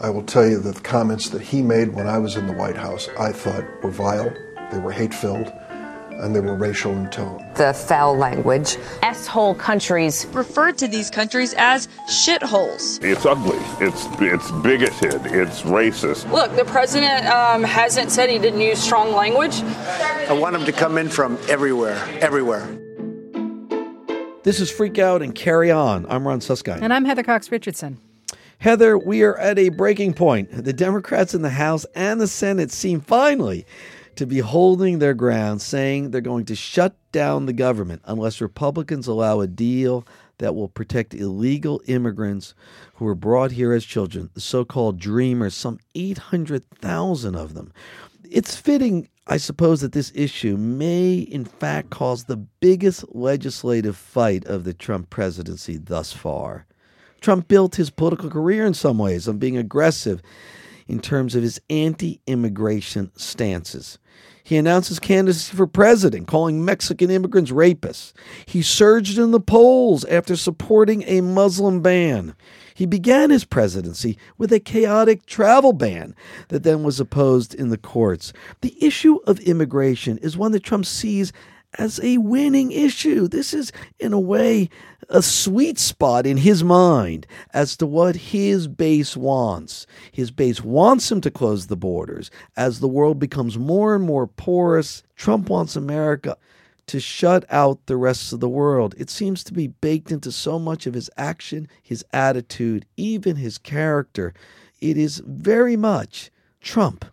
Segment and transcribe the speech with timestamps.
[0.00, 2.52] I will tell you that the comments that he made when I was in the
[2.52, 4.30] White House, I thought were vile,
[4.70, 5.52] they were hate filled,
[6.10, 7.44] and they were racial in tone.
[7.56, 8.76] The foul language.
[9.02, 13.02] S-hole countries referred to these countries as shitholes.
[13.02, 13.58] It's ugly.
[13.80, 15.26] It's it's bigoted.
[15.26, 16.30] It's racist.
[16.30, 19.62] Look, the president um, hasn't said he didn't use strong language.
[19.62, 22.66] I want him to come in from everywhere, everywhere.
[24.42, 26.06] This is Freak Out and Carry On.
[26.08, 26.82] I'm Ron Suskind.
[26.82, 27.98] And I'm Heather Cox Richardson.
[28.58, 30.64] Heather, we are at a breaking point.
[30.64, 33.66] The Democrats in the House and the Senate seem finally
[34.16, 39.06] to be holding their ground, saying they're going to shut down the government unless Republicans
[39.06, 40.06] allow a deal
[40.38, 42.54] that will protect illegal immigrants
[42.94, 47.72] who were brought here as children, the so called dreamers, some 800,000 of them.
[48.28, 54.44] It's fitting I suppose that this issue may, in fact, cause the biggest legislative fight
[54.44, 56.64] of the Trump presidency thus far.
[57.26, 60.22] Trump built his political career in some ways on being aggressive
[60.86, 63.98] in terms of his anti immigration stances.
[64.44, 68.12] He announced his candidacy for president, calling Mexican immigrants rapists.
[68.46, 72.36] He surged in the polls after supporting a Muslim ban.
[72.72, 76.14] He began his presidency with a chaotic travel ban
[76.50, 78.32] that then was opposed in the courts.
[78.60, 81.32] The issue of immigration is one that Trump sees
[81.78, 83.28] as a winning issue.
[83.28, 84.68] This is, in a way,
[85.08, 89.86] a sweet spot in his mind as to what his base wants.
[90.12, 92.30] His base wants him to close the borders.
[92.56, 96.36] As the world becomes more and more porous, Trump wants America
[96.86, 98.94] to shut out the rest of the world.
[98.96, 103.58] It seems to be baked into so much of his action, his attitude, even his
[103.58, 104.32] character.
[104.80, 107.04] It is very much Trump.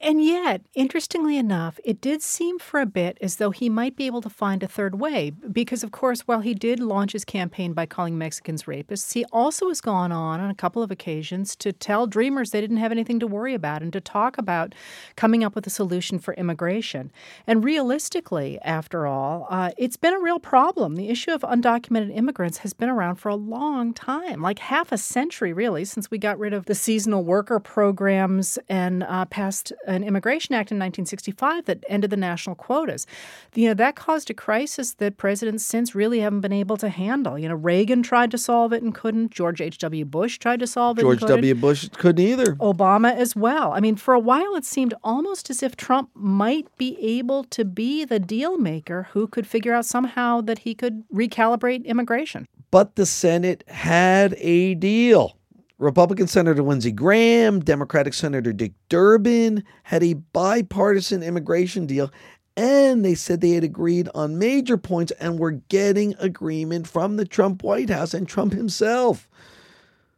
[0.00, 4.06] And yet, interestingly enough, it did seem for a bit as though he might be
[4.06, 5.30] able to find a third way.
[5.30, 9.66] Because, of course, while he did launch his campaign by calling Mexicans rapists, he also
[9.68, 13.18] has gone on on a couple of occasions to tell Dreamers they didn't have anything
[13.18, 14.72] to worry about and to talk about
[15.16, 17.10] coming up with a solution for immigration.
[17.48, 20.94] And realistically, after all, uh, it's been a real problem.
[20.94, 24.98] The issue of undocumented immigrants has been around for a long time, like half a
[24.98, 30.04] century, really, since we got rid of the seasonal worker programs and uh, passed an
[30.04, 33.06] Immigration Act in 1965 that ended the national quotas.
[33.54, 37.38] You know, that caused a crisis that presidents since really haven't been able to handle.
[37.38, 39.30] You know, Reagan tried to solve it and couldn't.
[39.30, 40.04] George H.W.
[40.04, 41.54] Bush tried to solve it George W.
[41.54, 42.54] Bush couldn't either.
[42.56, 43.72] Obama as well.
[43.72, 47.64] I mean, for a while it seemed almost as if Trump might be able to
[47.64, 52.46] be the deal maker who could figure out somehow that he could recalibrate immigration.
[52.70, 55.37] But the Senate had a deal.
[55.78, 62.10] Republican Senator Lindsey Graham, Democratic Senator Dick Durbin had a bipartisan immigration deal,
[62.56, 67.24] and they said they had agreed on major points and were getting agreement from the
[67.24, 69.28] Trump White House and Trump himself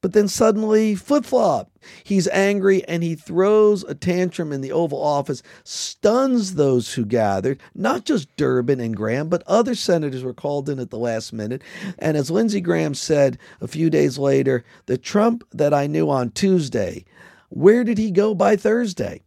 [0.00, 1.71] but then suddenly flip flop.
[2.05, 7.61] He's angry and he throws a tantrum in the Oval Office, stuns those who gathered,
[7.75, 11.62] not just Durbin and Graham, but other senators were called in at the last minute.
[11.99, 16.31] And as Lindsey Graham said a few days later, the Trump that I knew on
[16.31, 17.05] Tuesday,
[17.49, 19.22] where did he go by Thursday?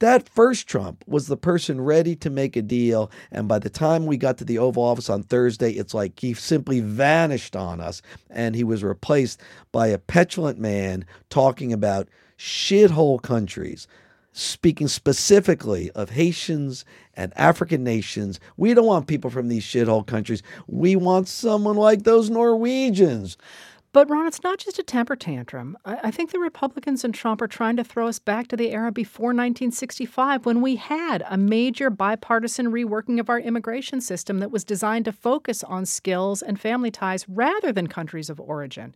[0.00, 3.10] That first Trump was the person ready to make a deal.
[3.32, 6.34] And by the time we got to the Oval Office on Thursday, it's like he
[6.34, 8.00] simply vanished on us.
[8.30, 9.40] And he was replaced
[9.72, 13.88] by a petulant man talking about shithole countries,
[14.32, 16.84] speaking specifically of Haitians
[17.14, 18.38] and African nations.
[18.56, 20.44] We don't want people from these shithole countries.
[20.68, 23.36] We want someone like those Norwegians.
[23.92, 25.76] But, Ron, it's not just a temper tantrum.
[25.84, 28.92] I, think the Republicans and Trump are trying to throw us back to the era
[28.92, 34.62] before 1965 when we had a major bipartisan reworking of our immigration system that was
[34.62, 38.94] designed to focus on skills and family ties rather than countries of origin.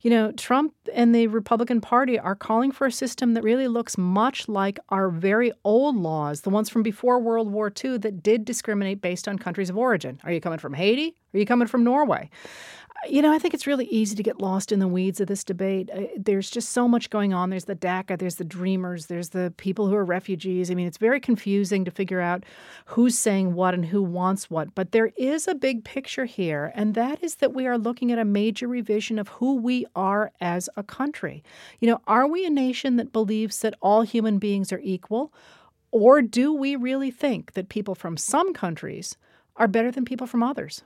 [0.00, 3.98] You know, Trump and the Republican Party are calling for a system that really looks
[3.98, 8.46] much like our very old laws, the ones from before World War II that did
[8.46, 10.18] discriminate based on countries of origin.
[10.24, 11.14] Are you coming from Haiti?
[11.34, 12.30] Are you coming from Norway?
[13.08, 15.42] You know, I think it's really easy to get lost in the weeds of this
[15.42, 15.88] debate.
[15.90, 17.48] Uh, there's just so much going on.
[17.48, 20.70] There's the DACA, there's the Dreamers, there's the people who are refugees.
[20.70, 22.44] I mean, it's very confusing to figure out
[22.84, 24.74] who's saying what and who wants what.
[24.74, 28.18] But there is a big picture here, and that is that we are looking at
[28.18, 31.42] a major revision of who we are as a country.
[31.78, 35.32] You know, are we a nation that believes that all human beings are equal?
[35.92, 39.16] Or do we really think that people from some countries
[39.56, 40.82] are better than people from others?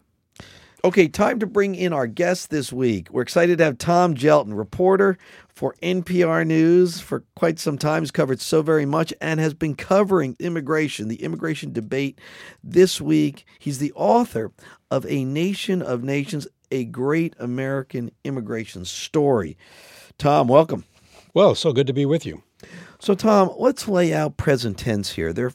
[0.84, 3.08] Okay, time to bring in our guest this week.
[3.10, 5.16] We're excited to have Tom Gjelten, reporter
[5.48, 8.02] for NPR News for quite some time.
[8.02, 12.20] He's covered so very much and has been covering immigration, the immigration debate
[12.62, 13.46] this week.
[13.58, 14.52] He's the author
[14.90, 19.56] of A Nation of Nations, a great American immigration story.
[20.18, 20.84] Tom, welcome.
[21.32, 22.42] Well, so good to be with you.
[22.98, 25.32] So, Tom, let's lay out present tense here.
[25.32, 25.52] There are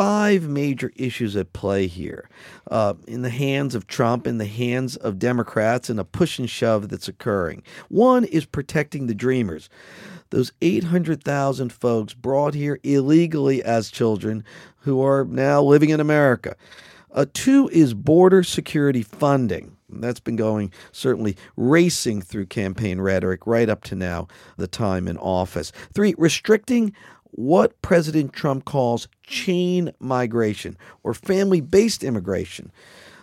[0.00, 2.26] five major issues at play here
[2.70, 6.48] uh, in the hands of Trump, in the hands of Democrats, and a push and
[6.48, 7.62] shove that's occurring.
[7.90, 9.68] One is protecting the dreamers.
[10.30, 14.42] Those 800,000 folks brought here illegally as children
[14.78, 16.56] who are now living in America.
[17.12, 19.76] Uh, two is border security funding.
[19.90, 25.18] That's been going certainly racing through campaign rhetoric right up to now, the time in
[25.18, 25.72] office.
[25.92, 26.94] Three, restricting
[27.32, 32.70] what President Trump calls chain migration or family based immigration.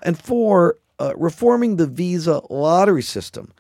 [0.04, 3.54] And four, uh, reforming the visa lottery system.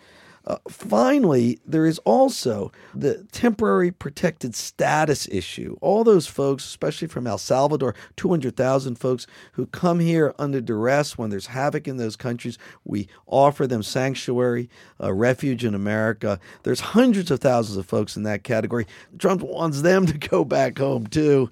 [0.48, 5.76] Uh, finally, there is also the temporary protected status issue.
[5.82, 11.30] All those folks, especially from El Salvador, 200,000 folks who come here under duress when
[11.30, 14.70] there's havoc in those countries, we offer them sanctuary,
[15.04, 16.40] uh, refuge in America.
[16.64, 18.88] There's hundreds of thousands of folks in that category.
[19.20, 21.52] Trump wants them to go back home too.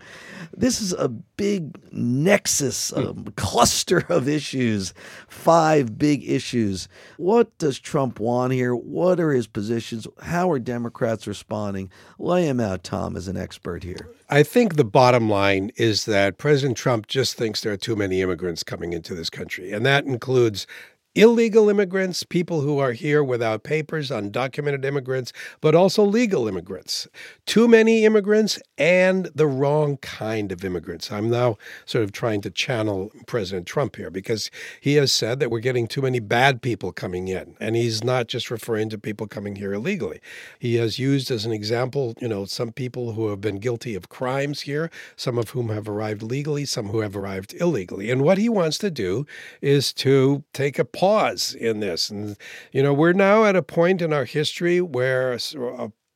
[0.56, 4.94] This is a big nexus, a cluster of issues,
[5.28, 6.88] five big issues.
[7.18, 8.76] What does Trump want here?
[8.86, 10.06] What are his positions?
[10.22, 11.90] How are Democrats responding?
[12.20, 14.10] Lay him out, Tom, as an expert here.
[14.30, 18.22] I think the bottom line is that President Trump just thinks there are too many
[18.22, 19.72] immigrants coming into this country.
[19.72, 20.68] And that includes
[21.16, 25.32] illegal immigrants, people who are here without papers, undocumented immigrants,
[25.62, 27.08] but also legal immigrants.
[27.46, 31.12] Too many immigrants and the wrong kind of immigrants.
[31.12, 34.52] I'm now sort of trying to channel President Trump here because
[34.82, 37.56] he has said that we're getting too many bad people coming in.
[37.60, 40.20] And he's not just referring to people coming here illegally.
[40.60, 44.10] He has used as an example, you know, some people who have been guilty of
[44.10, 48.12] crimes here, some of whom have arrived legally, some who have arrived illegally.
[48.12, 49.26] And what he wants to do
[49.62, 52.10] is to take a pause in this.
[52.10, 52.36] And,
[52.72, 55.38] you know, we're now at a point in our history where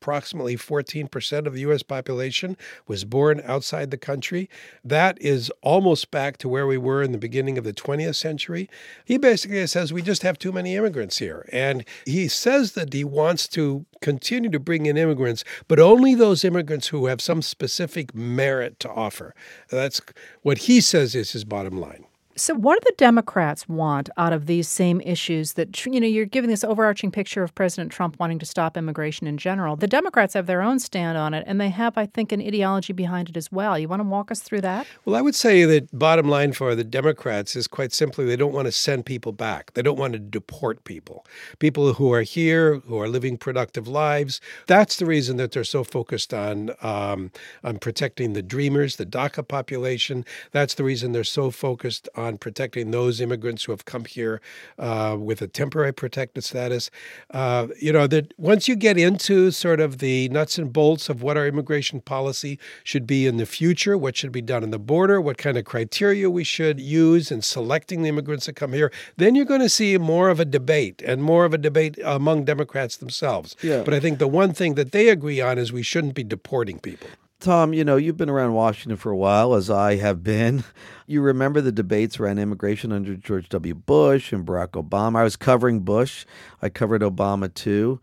[0.02, 2.58] approximately 14% of the US population
[2.88, 4.50] was born outside the country.
[4.84, 8.68] That is almost back to where we were in the beginning of the 20th century.
[9.06, 11.48] He basically says we just have too many immigrants here.
[11.54, 16.44] And he says that he wants to continue to bring in immigrants, but only those
[16.44, 19.36] immigrants who have some specific merit to offer.
[19.70, 20.02] That's
[20.42, 22.06] what he says is his bottom line.
[22.40, 26.26] So, what do the Democrats want out of these same issues that, you know, you're
[26.26, 29.76] giving this overarching picture of President Trump wanting to stop immigration in general?
[29.76, 32.94] The Democrats have their own stand on it, and they have, I think, an ideology
[32.94, 33.78] behind it as well.
[33.78, 34.88] You want to walk us through that?
[35.04, 38.54] Well, I would say that bottom line for the Democrats is quite simply they don't
[38.54, 39.74] want to send people back.
[39.74, 41.26] They don't want to deport people.
[41.60, 44.40] People who are here, who are living productive lives.
[44.66, 47.32] That's the reason that they're so focused on, um,
[47.66, 50.24] on protecting the dreamers, the DACA population.
[50.54, 54.40] That's the reason they're so focused on on protecting those immigrants who have come here
[54.78, 56.90] uh, with a temporary protected status.
[57.32, 61.22] Uh, you know, that once you get into sort of the nuts and bolts of
[61.22, 64.80] what our immigration policy should be in the future, what should be done in the
[64.80, 68.92] border, what kind of criteria we should use in selecting the immigrants that come here,
[69.18, 72.46] then you're going to see more of a debate and more of a debate among
[72.46, 73.56] Democrats themselves.
[73.62, 73.84] Yeah.
[73.84, 76.80] But I think the one thing that they agree on is we shouldn't be deporting
[76.80, 77.10] people.
[77.40, 80.64] Tom, you know, you've been around Washington for a while, as I have been.
[81.10, 83.74] You remember the debates around immigration under George W.
[83.74, 85.18] Bush and Barack Obama.
[85.18, 86.24] I was covering Bush,
[86.62, 88.00] I covered Obama too.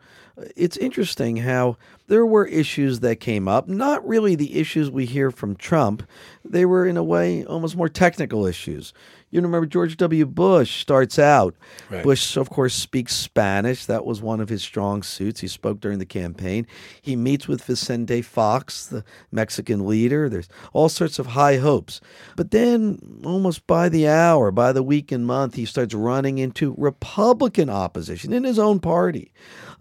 [0.56, 1.76] It's interesting how
[2.08, 6.02] there were issues that came up, not really the issues we hear from Trump.
[6.44, 8.92] They were, in a way, almost more technical issues.
[9.30, 10.24] You remember George W.
[10.24, 11.56] Bush starts out.
[11.90, 12.04] Right.
[12.04, 13.84] Bush, of course, speaks Spanish.
[13.86, 15.40] That was one of his strong suits.
[15.40, 16.66] He spoke during the campaign.
[17.02, 20.28] He meets with Vicente Fox, the Mexican leader.
[20.28, 22.00] There's all sorts of high hopes.
[22.36, 26.74] But then, almost by the hour, by the week and month, he starts running into
[26.78, 29.32] Republican opposition in his own party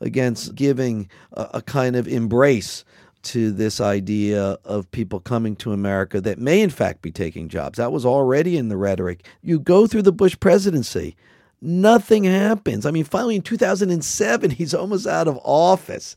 [0.02, 2.84] against giving a, a kind of embrace
[3.26, 7.78] to this idea of people coming to America that may, in fact, be taking jobs.
[7.78, 9.26] That was already in the rhetoric.
[9.42, 11.16] You go through the Bush presidency,
[11.62, 12.86] nothing happens.
[12.86, 16.16] I mean, finally in 2007, he's almost out of office.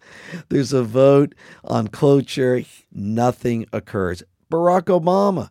[0.49, 1.35] There's a vote
[1.65, 2.62] on cloture,
[2.93, 4.23] nothing occurs.
[4.50, 5.50] Barack Obama,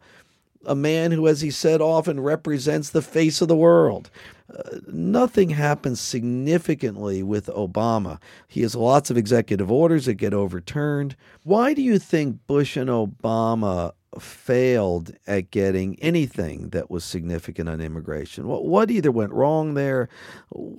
[0.67, 4.11] a man who, as he said often, represents the face of the world.
[4.53, 8.19] Uh, nothing happens significantly with Obama.
[8.47, 11.15] He has lots of executive orders that get overturned.
[11.43, 17.81] Why do you think Bush and Obama failed at getting anything that was significant on
[17.81, 18.47] immigration.
[18.47, 20.09] What, what either went wrong there?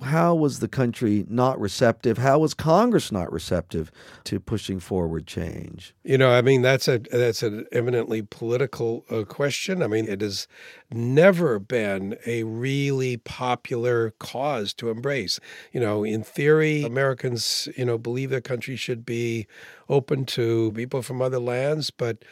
[0.03, 2.17] How was the country not receptive?
[2.17, 3.91] How was Congress not receptive
[4.25, 5.93] to pushing forward change?
[6.03, 9.83] You know, I mean, that's a that's an eminently political uh, question.
[9.83, 10.47] I mean, it has
[10.91, 15.39] never been a really popular cause to embrace.
[15.71, 19.47] You know, in theory, Americans, you know, believe their country should be
[19.87, 22.23] open to people from other lands, but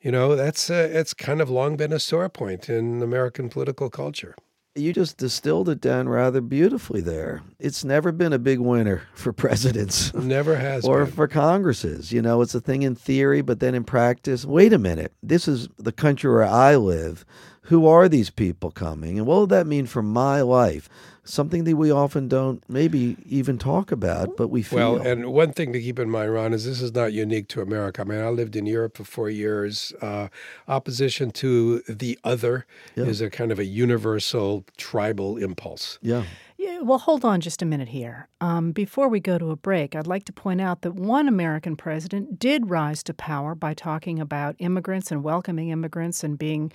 [0.00, 3.90] you know, that's uh, it's kind of long been a sore point in American political
[3.90, 4.34] culture.
[4.74, 7.42] You just distilled it down rather beautifully there.
[7.58, 10.14] It's never been a big winner for presidents.
[10.14, 11.14] Never has or been.
[11.14, 12.12] for Congresses.
[12.12, 15.12] You know, it's a thing in theory, but then in practice, wait a minute.
[15.22, 17.24] This is the country where I live.
[17.62, 19.18] Who are these people coming?
[19.18, 20.88] And what will that mean for my life?
[21.28, 24.94] Something that we often don't maybe even talk about, but we feel.
[24.94, 27.60] Well, and one thing to keep in mind, Ron, is this is not unique to
[27.60, 28.00] America.
[28.00, 29.92] I mean, I lived in Europe for four years.
[30.00, 30.28] Uh,
[30.68, 32.64] opposition to the other
[32.96, 33.04] Yeah.
[33.04, 35.98] is a kind of a universal tribal impulse.
[36.02, 36.24] yeah.
[36.60, 38.26] Yeah, well, hold on just a minute here.
[38.40, 41.76] Um, before we go to a break, I'd like to point out that one American
[41.76, 46.72] president did rise to power by talking about immigrants and welcoming immigrants and being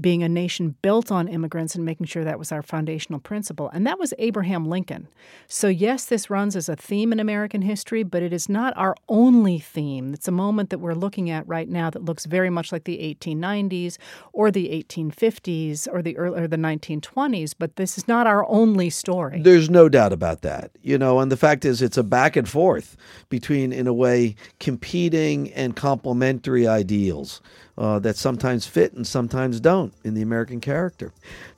[0.00, 3.70] being a nation built on immigrants and making sure that was our foundational principle.
[3.70, 5.08] And that was Abraham Lincoln.
[5.48, 8.96] So, yes, this runs as a theme in American history, but it is not our
[9.08, 10.14] only theme.
[10.14, 12.98] It's a moment that we're looking at right now that looks very much like the
[12.98, 13.98] 1890s
[14.32, 18.90] or the 1850s or the early, or the 1920s, but this is not our only
[18.90, 19.40] story.
[19.42, 20.70] There's no doubt about that.
[20.82, 22.96] You know, and the fact is, it's a back and forth
[23.28, 27.40] between, in a way, competing and complementary ideals
[27.78, 31.12] uh, that sometimes fit and sometimes don't in the American character.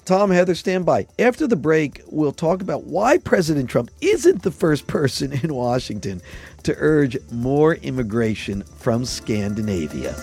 [0.04, 1.06] Tom, Heather, stand by.
[1.18, 6.21] After the break, we'll talk about why President Trump isn't the first person in Washington
[6.62, 10.14] to urge more immigration from Scandinavia.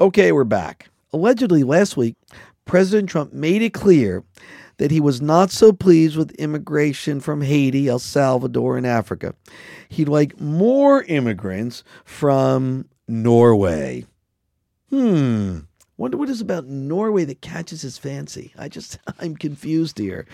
[0.00, 0.88] Okay, we're back.
[1.12, 2.16] Allegedly, last week,
[2.64, 4.24] President Trump made it clear
[4.78, 9.34] that he was not so pleased with immigration from Haiti, El Salvador, and Africa.
[9.88, 14.06] He'd like more immigrants from Norway.
[14.90, 15.60] Hmm.
[15.96, 18.52] Wonder what is about Norway that catches his fancy.
[18.58, 20.26] I just, I'm confused here.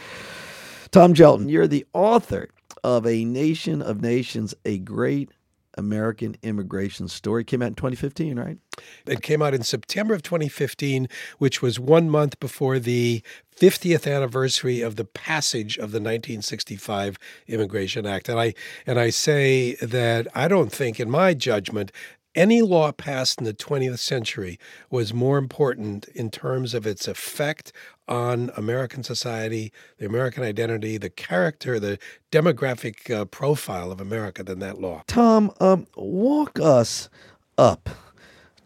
[0.90, 2.48] Tom Gjelten, you're the author
[2.82, 5.30] of A Nation of Nations, a great
[5.78, 7.44] American immigration story.
[7.44, 8.58] Came out in 2015, right?
[9.06, 11.08] It came out in September of 2015,
[11.38, 13.22] which was one month before the
[13.56, 18.28] 50th anniversary of the passage of the 1965 Immigration Act.
[18.28, 18.54] And I
[18.86, 21.90] and I say that I don't think, in my judgment,
[22.34, 24.58] any law passed in the 20th century
[24.90, 27.72] was more important in terms of its effect
[28.06, 31.98] on American society, the American identity, the character, the
[32.30, 35.02] demographic uh, profile of America than that law.
[35.06, 37.08] Tom, um, walk us
[37.56, 37.88] up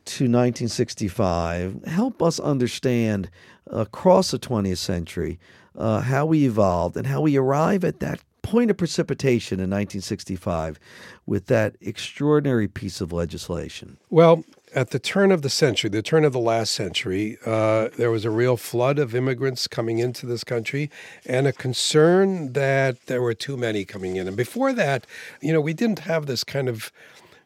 [0.05, 1.85] to 1965.
[1.85, 3.31] Help us understand
[3.69, 5.39] across the 20th century
[5.77, 10.79] uh, how we evolved and how we arrive at that point of precipitation in 1965
[11.27, 13.97] with that extraordinary piece of legislation.
[14.11, 14.45] Well,
[14.75, 18.25] at the turn of the century, the turn of the last century, uh, there was
[18.25, 20.91] a real flood of immigrants coming into this country
[21.27, 24.27] and a concern that there were too many coming in.
[24.27, 25.07] And before that,
[25.41, 26.91] you know, we didn't have this kind of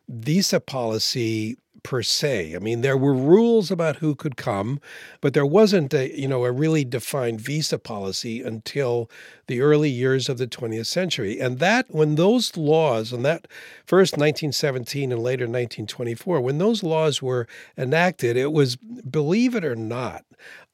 [0.08, 1.56] visa policy
[1.87, 2.57] per se.
[2.57, 4.81] I mean, there were rules about who could come,
[5.21, 9.09] but there wasn't a you know a really defined visa policy until
[9.47, 11.38] the early years of the 20th century.
[11.38, 13.47] And that when those laws and that
[13.85, 17.47] first 1917 and later 1924, when those laws were
[17.78, 20.25] enacted, it was believe it or not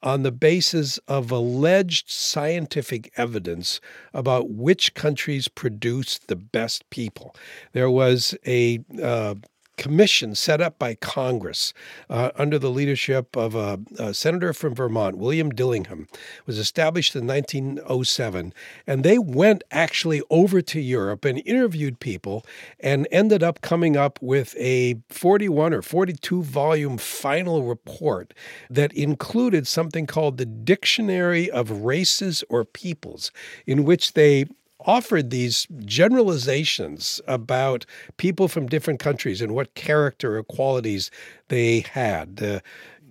[0.01, 3.79] on the basis of alleged scientific evidence
[4.15, 7.35] about which countries produced the best people.
[7.73, 9.35] There was a uh,
[9.77, 11.73] commission set up by Congress
[12.09, 16.07] uh, under the leadership of a, a, senator from Vermont, William Dillingham,
[16.45, 18.53] was established in 1907,
[18.85, 22.45] and they went actually over to Europe and interviewed people
[22.79, 28.33] and ended up coming up with a 41 or 42 volume final report
[28.69, 33.31] that included something called the Dictionary of Races or Peoples,
[33.65, 34.45] in which they
[34.85, 37.85] offered these generalizations about
[38.17, 41.11] people from different countries and what character or qualities
[41.47, 42.61] they had.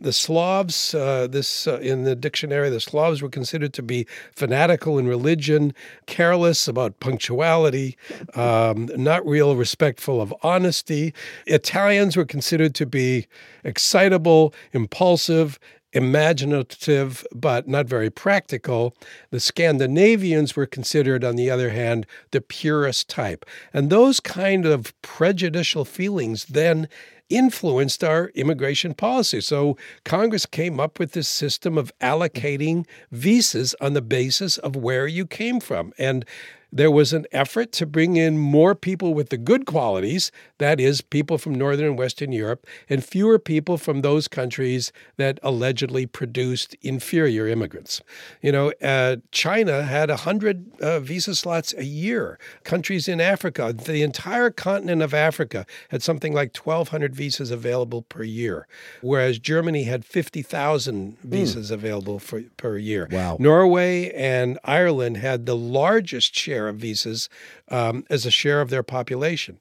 [0.03, 4.99] The Slavs, uh, this uh, in the dictionary, the Slavs were considered to be fanatical
[4.99, 5.73] in religion,
[6.07, 7.97] careless about punctuality,
[8.35, 11.15] um, not real respectful of honesty.
[11.47, 13.29] Italians were considered to be
[13.63, 15.61] excitable, impulsive,
[15.93, 18.95] imaginative but not very practical.
[19.31, 23.45] The Scandinavians were considered, on the other hand, the purest type.
[23.73, 26.89] And those kind of prejudicial feelings then
[27.29, 29.41] influenced our immigration policy.
[29.41, 35.07] So Congress came up with this system of allocating visas on the basis of where
[35.07, 35.93] you came from.
[35.99, 36.27] And
[36.73, 41.03] there was an effort to bring in more people with the good qualities, that is,
[41.03, 46.75] people from Northern and Western Europe, and fewer people from those countries that allegedly produced
[46.81, 48.01] inferior immigrants.
[48.41, 52.39] You know, uh, China had 100 uh, visa slots a year.
[52.65, 58.23] Countries in Africa, the entire continent of Africa, had something like 1,200 visas available per
[58.23, 58.67] year,
[59.03, 61.29] whereas Germany had 50,000 hmm.
[61.29, 61.75] visas mm.
[61.75, 63.09] available for, per year.
[63.11, 63.37] Wow.
[63.39, 67.29] Norway and Ireland had the largest share of visas
[67.69, 69.59] um, as a share of their population.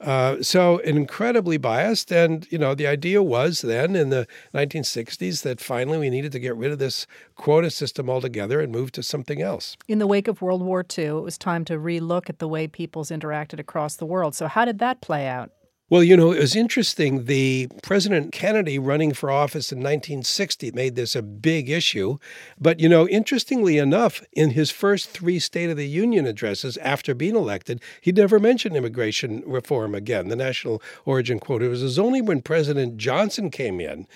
[0.00, 2.12] Uh, so incredibly biased.
[2.12, 6.38] And, you know, the idea was then in the 1960s that finally we needed to
[6.38, 7.06] get rid of this
[7.36, 9.76] quota system altogether and move to something else.
[9.88, 12.66] In the wake of World War II, it was time to relook at the way
[12.66, 14.34] peoples interacted across the world.
[14.34, 15.50] So how did that play out?
[15.90, 17.26] Well, you know, it was interesting.
[17.26, 22.16] The President Kennedy running for office in 1960 made this a big issue.
[22.58, 27.14] But, you know, interestingly enough, in his first three State of the Union addresses after
[27.14, 31.66] being elected, he never mentioned immigration reform again, the national origin quota.
[31.66, 34.06] It was only when President Johnson came in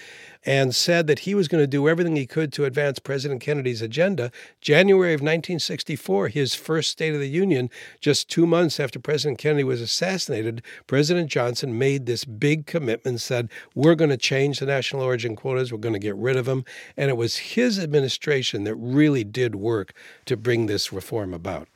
[0.44, 3.82] and said that he was going to do everything he could to advance President Kennedy's
[3.82, 4.30] agenda.
[4.60, 9.64] January of 1964, his first State of the Union, just two months after President Kennedy
[9.64, 15.02] was assassinated, President Johnson made this big commitment, said, We're going to change the national
[15.02, 16.64] origin quotas, we're going to get rid of them.
[16.96, 19.92] And it was his administration that really did work
[20.26, 21.68] to bring this reform about.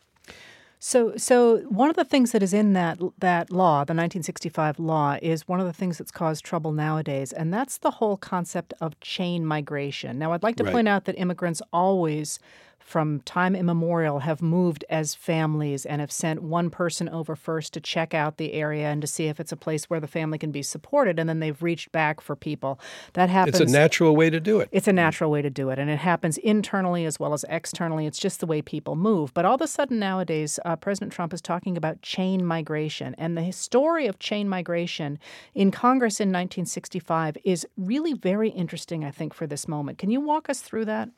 [0.85, 5.17] So, so one of the things that is in that that law, the 1965 law,
[5.23, 8.99] is one of the things that's caused trouble nowadays, and that's the whole concept of
[8.99, 10.19] chain migration.
[10.19, 10.73] Now, I'd like to right.
[10.73, 12.41] point out that immigrants always
[12.85, 17.81] from time immemorial have moved as families and have sent one person over first to
[17.81, 20.51] check out the area and to see if it's a place where the family can
[20.51, 22.79] be supported and then they've reached back for people.
[23.15, 24.69] That happens it's a natural way to do it.
[24.73, 28.07] It's a natural way to do it and it happens internally as well as externally.
[28.07, 29.35] It's just the way people move.
[29.35, 33.37] But all of a sudden nowadays uh, president trump is talking about chain migration and
[33.37, 35.19] the story of chain migration
[35.55, 39.99] in congress in 1965 is really very interesting i think for this moment.
[39.99, 41.09] Can you walk us through that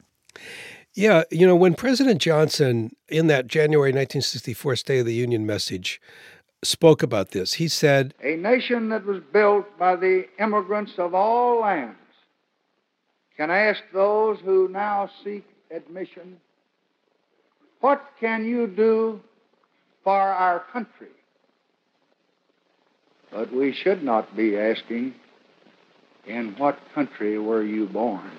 [0.94, 6.00] yeah, you know, when President Johnson, in that January 1964 State of the Union message,
[6.62, 11.60] spoke about this, he said A nation that was built by the immigrants of all
[11.60, 11.98] lands
[13.36, 16.40] can ask those who now seek admission,
[17.80, 19.20] What can you do
[20.04, 21.08] for our country?
[23.32, 25.14] But we should not be asking,
[26.26, 28.30] In what country were you born?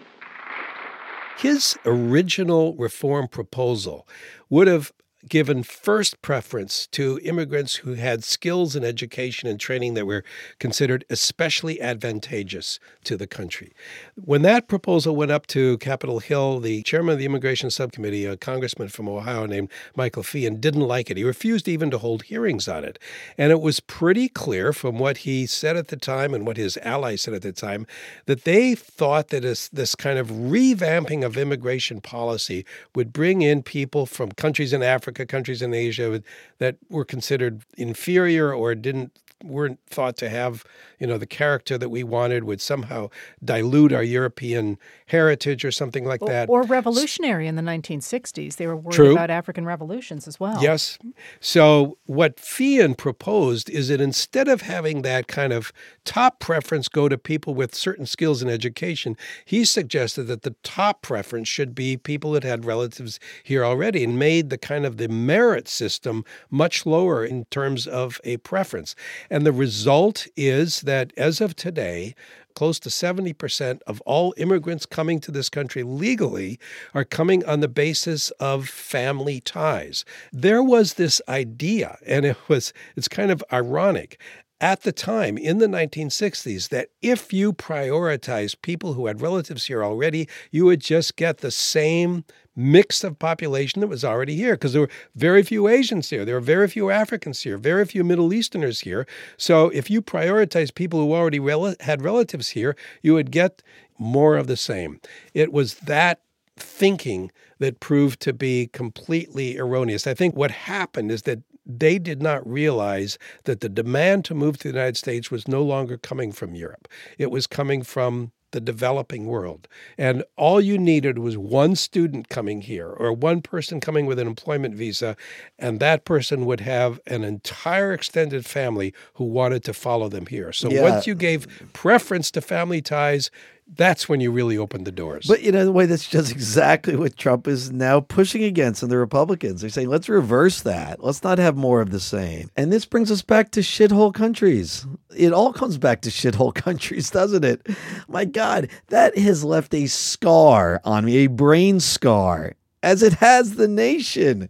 [1.46, 4.08] His original reform proposal
[4.50, 4.92] would have
[5.28, 10.24] given first preference to immigrants who had skills and education and training that were
[10.60, 13.74] considered especially advantageous to the country.
[14.16, 18.38] When that proposal went up to Capitol Hill, the chairman of the Immigration Subcommittee, a
[18.38, 21.18] congressman from Ohio named Michael Feighan, didn't like it.
[21.18, 23.00] He refused even to hold hearings on it.
[23.38, 26.78] And it was pretty clear from what he said at the time and what his
[26.78, 27.88] allies said at the time
[28.26, 33.64] that they thought that this, this kind of revamping of immigration policy would bring in
[33.64, 36.22] people from countries in Africa Africa, countries in Asia
[36.60, 39.12] that were considered inferior or didn't
[39.44, 40.64] weren't thought to have,
[41.00, 43.10] you know, the character that we wanted would somehow
[43.44, 46.50] dilute our European heritage or something like that.
[46.50, 48.56] Or revolutionary in the 1960s.
[48.56, 49.12] They were worried True.
[49.12, 50.62] about African revolutions as well.
[50.62, 50.98] Yes.
[51.40, 55.72] So what Feighan proposed is that instead of having that kind of
[56.06, 61.02] top preference go to people with certain skills and education, he suggested that the top
[61.02, 65.05] preference should be people that had relatives here already and made the kind of the
[65.08, 68.96] merit system much lower in terms of a preference.
[69.30, 72.16] And the result is that as of today,
[72.56, 76.58] close to 70% of all immigrants coming to this country legally
[76.94, 80.06] are coming on the basis of family ties.
[80.32, 84.20] There was this idea, and it was it's kind of ironic
[84.62, 89.84] at the time in the 1960s that if you prioritize people who had relatives here
[89.84, 92.24] already, you would just get the same
[92.56, 96.24] mix of population that was already here because there were very few Asians here.
[96.24, 99.06] There were very few Africans here, very few Middle Easterners here.
[99.38, 103.62] So if you prioritize people who already rel- had relatives here, you would get
[104.00, 105.02] more of the same.
[105.34, 106.22] It was that
[106.58, 110.08] thinking that proved to be completely erroneous.
[110.08, 114.58] I think what happened is that they did not realize that the demand to move
[114.58, 116.88] to the United States was no longer coming from Europe.
[117.18, 119.68] It was coming from the developing world.
[119.98, 124.28] And all you needed was one student coming here or one person coming with an
[124.28, 125.18] employment visa,
[125.60, 130.54] and that person would have an entire extended family who wanted to follow them here.
[130.54, 130.84] So Yeah.
[130.84, 133.30] once you gave preference to family ties,
[133.68, 135.26] that's when you really open the doors.
[135.28, 138.92] But you know, the way that's just exactly what Trump is now pushing against and
[138.92, 139.62] the Republicans.
[139.62, 141.04] They're saying, let's reverse that.
[141.04, 142.50] Let's not have more of the same.
[142.56, 144.86] And this brings us back to shithole countries.
[145.16, 147.68] It all comes back to shithole countries, doesn't it?
[148.08, 153.56] My God, that has left a scar on me, a brain scar, as it has
[153.56, 154.50] the nation.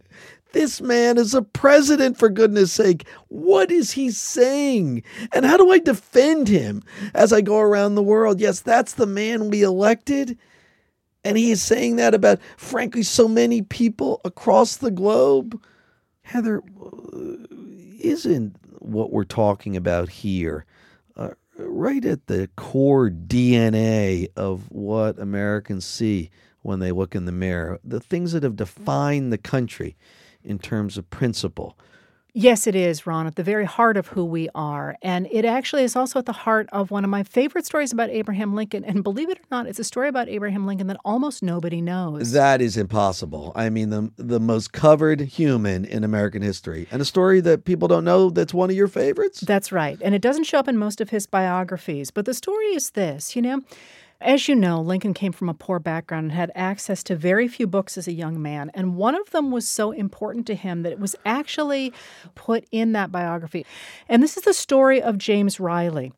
[0.52, 3.06] This man is a president, for goodness sake.
[3.28, 5.02] What is he saying?
[5.32, 6.82] And how do I defend him
[7.14, 8.40] as I go around the world?
[8.40, 10.38] Yes, that's the man we elected.
[11.24, 15.60] And he is saying that about, frankly, so many people across the globe.
[16.22, 17.36] Heather, uh,
[18.00, 20.64] isn't what we're talking about here
[21.16, 26.30] uh, right at the core DNA of what Americans see
[26.62, 27.80] when they look in the mirror?
[27.82, 29.96] The things that have defined the country
[30.46, 31.76] in terms of principle.
[32.38, 34.98] Yes, it is, Ron, at the very heart of who we are.
[35.00, 38.10] And it actually is also at the heart of one of my favorite stories about
[38.10, 38.84] Abraham Lincoln.
[38.84, 42.32] And believe it or not, it's a story about Abraham Lincoln that almost nobody knows.
[42.32, 43.52] That is impossible.
[43.56, 47.88] I mean, the the most covered human in American history, and a story that people
[47.88, 49.40] don't know that's one of your favorites.
[49.40, 49.98] That's right.
[50.02, 52.10] And it doesn't show up in most of his biographies.
[52.10, 53.62] But the story is this you know,
[54.20, 57.66] as you know, Lincoln came from a poor background and had access to very few
[57.66, 58.70] books as a young man.
[58.74, 61.92] And one of them was so important to him that it was actually
[62.34, 63.66] put in that biography.
[64.08, 66.12] And this is the story of James Riley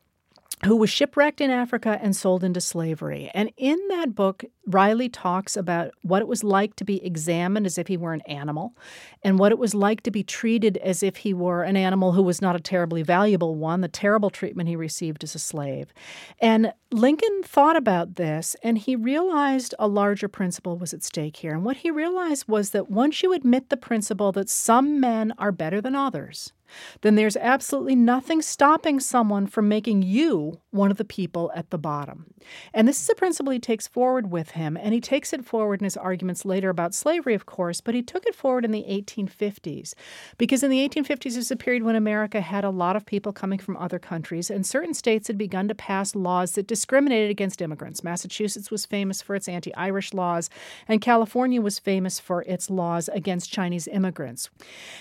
[0.65, 3.31] who was shipwrecked in Africa and sold into slavery.
[3.33, 7.77] And in that book, Riley talks about what it was like to be examined as
[7.77, 8.75] if he were an animal,
[9.23, 12.21] and what it was like to be treated as if he were an animal who
[12.21, 15.93] was not a terribly valuable one, the terrible treatment he received as a slave.
[16.39, 21.53] And Lincoln thought about this and he realized a larger principle was at stake here.
[21.53, 25.51] And what he realized was that once you admit the principle that some men are
[25.51, 26.53] better than others,
[27.01, 31.77] then there's absolutely nothing stopping someone from making you one of the people at the
[31.77, 32.33] bottom.
[32.73, 35.81] And this is a principle he takes forward with him, and he takes it forward
[35.81, 38.83] in his arguments later about slavery, of course, but he took it forward in the
[38.83, 39.93] 1850s.
[40.37, 43.59] Because in the 1850s is a period when America had a lot of people coming
[43.59, 48.03] from other countries, and certain states had begun to pass laws that discriminated against immigrants.
[48.03, 50.49] Massachusetts was famous for its anti Irish laws,
[50.87, 54.49] and California was famous for its laws against Chinese immigrants.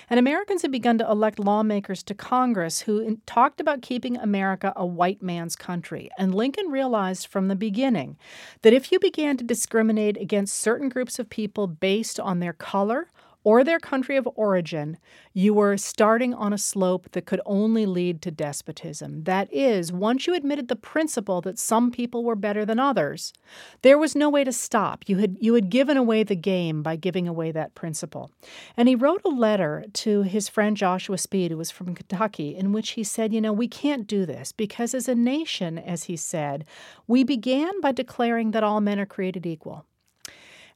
[0.09, 4.87] And Americans had begun to elect lawmakers to Congress who talked about keeping America a
[4.87, 6.09] white man's country.
[6.17, 8.17] And Lincoln realized from the beginning
[8.63, 13.09] that if you began to discriminate against certain groups of people based on their color,
[13.49, 14.99] or their country of origin,
[15.33, 19.25] you were starting on a slope that could only lead to despotism.
[19.25, 23.33] That is, once you admitted the principle that some people were better than others,
[23.81, 25.03] there was no way to stop.
[25.07, 28.31] You had you had given away the game by giving away that principle.
[28.77, 32.73] And he wrote a letter to his friend Joshua Speed, who was from Kentucky, in
[32.73, 36.17] which he said, you know, we can't do this because as a nation, as he
[36.17, 36.67] said,
[37.07, 39.87] we began by declaring that all men are created equal.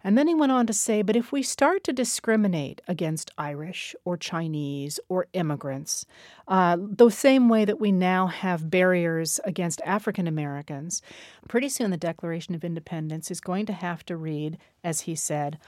[0.05, 3.95] And then he went on to say, but if we start to discriminate against Irish
[4.05, 6.07] or Chinese or immigrants,
[6.49, 11.03] uh, the same way that we now have barriers against African Americans,
[11.49, 15.59] pretty soon the Declaration of Independence is going to have to read, as he said,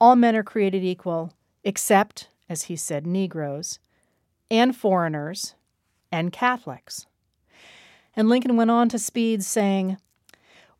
[0.00, 1.32] all men are created equal,
[1.64, 3.80] except, as he said, Negroes
[4.50, 5.54] and foreigners
[6.12, 7.06] and Catholics.
[8.14, 9.98] And Lincoln went on to Speed saying,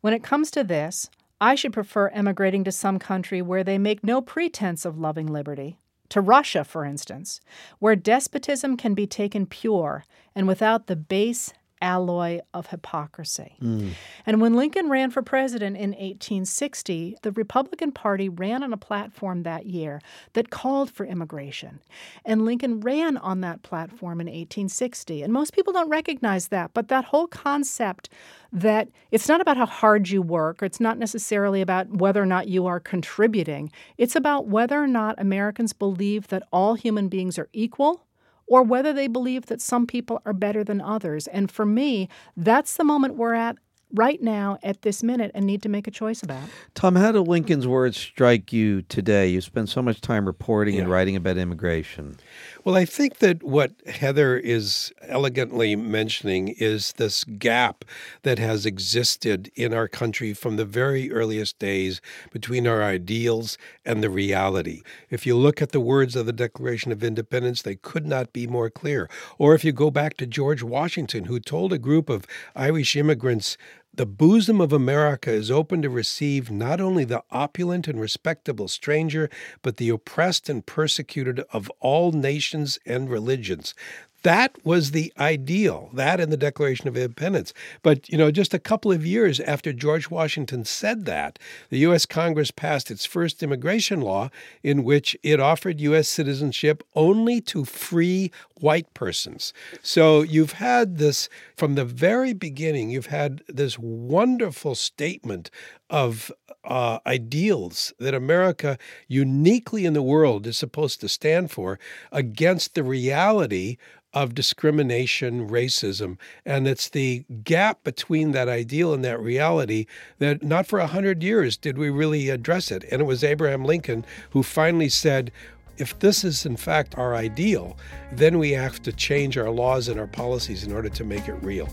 [0.01, 1.09] when it comes to this,
[1.41, 5.79] I should prefer emigrating to some country where they make no pretense of loving liberty.
[6.09, 7.41] To Russia, for instance,
[7.79, 11.51] where despotism can be taken pure and without the base
[11.81, 13.55] alloy of hypocrisy.
[13.61, 13.91] Mm.
[14.25, 19.43] And when Lincoln ran for president in 1860, the Republican Party ran on a platform
[19.43, 20.01] that year
[20.33, 21.79] that called for immigration.
[22.25, 25.23] And Lincoln ran on that platform in 1860.
[25.23, 28.09] And most people don't recognize that, but that whole concept
[28.51, 32.25] that it's not about how hard you work, or it's not necessarily about whether or
[32.25, 33.71] not you are contributing.
[33.97, 38.05] It's about whether or not Americans believe that all human beings are equal
[38.51, 41.25] or whether they believe that some people are better than others.
[41.27, 43.55] And for me, that's the moment we're at
[43.93, 46.43] right now at this minute and need to make a choice about.
[46.75, 49.29] Tom, how do Lincoln's words strike you today?
[49.29, 52.17] You spend so much time reporting and writing about immigration.
[52.63, 57.83] Well, I think that what Heather is elegantly mentioning is this gap
[58.21, 64.03] that has existed in our country from the very earliest days between our ideals and
[64.03, 64.83] the reality.
[65.09, 68.45] If you look at the words of the Declaration of Independence, they could not be
[68.45, 69.09] more clear.
[69.39, 73.57] Or if you go back to George Washington, who told a group of Irish immigrants
[73.93, 79.29] the bosom of America is open to receive not only the opulent and respectable stranger,
[79.61, 83.75] but the oppressed and persecuted of all nations and religions.
[84.23, 87.53] That was the ideal, that and the Declaration of Independence.
[87.81, 92.05] But, you know, just a couple of years after George Washington said that, the U.S.
[92.05, 94.29] Congress passed its first immigration law
[94.63, 96.07] in which it offered U.S.
[96.07, 99.53] citizenship only to free white persons.
[99.81, 105.49] So you've had this, from the very beginning, you've had this wonderful statement
[105.89, 106.31] of
[106.63, 111.79] uh, ideals that America, uniquely in the world, is supposed to stand for
[112.11, 113.77] against the reality
[114.13, 116.17] of discrimination, racism.
[116.45, 119.85] And it's the gap between that ideal and that reality
[120.19, 122.83] that not for a hundred years did we really address it.
[122.91, 125.31] And it was Abraham Lincoln who finally said,
[125.77, 127.77] if this is in fact our ideal,
[128.11, 131.35] then we have to change our laws and our policies in order to make it
[131.41, 131.69] real.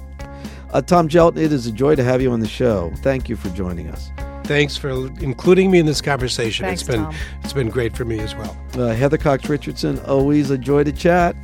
[0.73, 2.93] Uh, Tom Gjelten, it is a joy to have you on the show.
[2.99, 4.11] Thank you for joining us.
[4.45, 4.89] Thanks for
[5.21, 6.65] including me in this conversation.
[6.65, 7.15] Thanks, it's been Tom.
[7.43, 8.57] it's been great for me as well.
[8.75, 11.37] Uh, Heather Cox Richardson, always a joy to chat.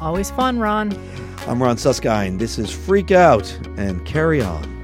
[0.00, 0.92] Always fun, Ron.
[1.46, 2.38] I'm Ron Suskind.
[2.38, 4.74] This is Freak Out and Carry On.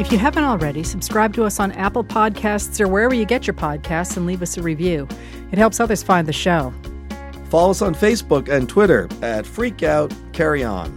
[0.00, 3.54] If you haven't already, subscribe to us on Apple Podcasts or wherever you get your
[3.54, 5.06] podcasts and leave us a review.
[5.52, 6.74] It helps others find the show.
[7.48, 10.90] Follow us on Facebook and Twitter at Freak Out Carry On.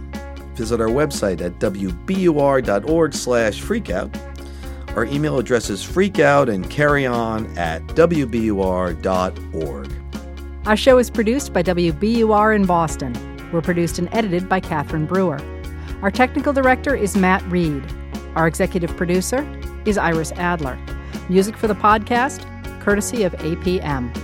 [0.56, 4.96] Visit our website at wbur.org slash freakout.
[4.96, 8.98] Our email address is freakout and carry on at wbur.org.
[10.68, 13.14] Our show is produced by WBUR in Boston.
[13.54, 15.40] We're produced and edited by Catherine Brewer.
[16.02, 17.82] Our technical director is Matt Reed.
[18.34, 19.48] Our executive producer
[19.86, 20.78] is Iris Adler.
[21.30, 22.44] Music for the podcast,
[22.82, 24.14] courtesy of APM.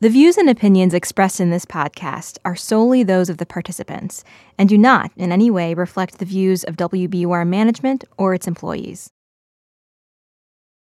[0.00, 4.24] The views and opinions expressed in this podcast are solely those of the participants
[4.58, 9.13] and do not in any way reflect the views of WBUR management or its employees.